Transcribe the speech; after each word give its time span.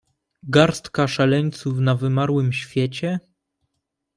"Garstka 0.43 1.07
szaleńców 1.07 1.79
na 1.79 1.95
wymarłym 1.95 2.53
świecie?" 2.53 3.19